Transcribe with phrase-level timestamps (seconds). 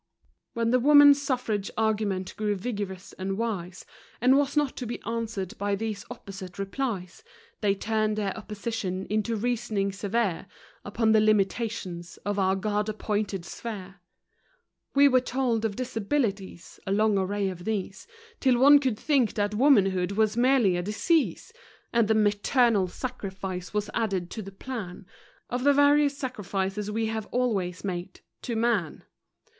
[0.53, 3.85] When the woman suffrage argument grew vigorous and wise,
[4.19, 7.23] And was not to be answered by these opposite replies,
[7.59, 10.47] They turned their opposition into reasoning severe
[10.83, 14.01] Upon the limitations of our God appointed sphere.
[14.95, 18.07] We were told of disabilities a long array of these,
[18.39, 21.53] Till one could think that womanhood was merely a disease;
[21.93, 25.05] And "the maternal sacrifice" was added to the plan
[25.47, 29.03] Of the various sacrifices we have always made to man.